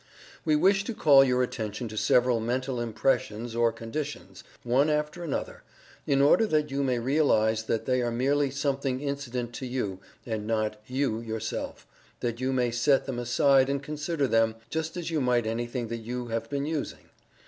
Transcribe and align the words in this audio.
We 0.43 0.55
wish 0.55 0.83
to 0.85 0.95
call 0.95 1.23
your 1.23 1.43
attention 1.43 1.87
to 1.89 1.95
several 1.95 2.39
mental 2.39 2.81
impressions 2.81 3.55
or 3.55 3.71
conditions, 3.71 4.43
one 4.63 4.89
after 4.89 5.23
another, 5.23 5.61
in 6.07 6.23
order 6.23 6.47
that 6.47 6.71
you 6.71 6.81
may 6.81 6.97
realize 6.97 7.65
that 7.65 7.85
they 7.85 8.01
are 8.01 8.09
merely 8.09 8.49
something 8.49 8.99
incident 8.99 9.53
to 9.53 9.67
you, 9.67 9.99
and 10.25 10.47
not 10.47 10.81
YOU 10.87 11.19
yourself 11.19 11.85
that 12.21 12.41
you 12.41 12.51
may 12.51 12.71
set 12.71 13.05
them 13.05 13.19
aside 13.19 13.69
and 13.69 13.83
consider 13.83 14.25
them, 14.27 14.55
just 14.71 14.97
as 14.97 15.11
you 15.11 15.21
might 15.21 15.45
anything 15.45 15.87
that 15.89 15.97
you 16.01 16.29
have 16.29 16.49
been 16.49 16.65
using. 16.65 17.11